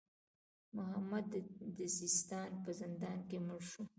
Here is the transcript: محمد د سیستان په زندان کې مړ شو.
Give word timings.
محمد 0.77 1.25
د 1.77 1.79
سیستان 1.99 2.49
په 2.63 2.69
زندان 2.81 3.19
کې 3.29 3.37
مړ 3.47 3.61
شو. 3.71 3.83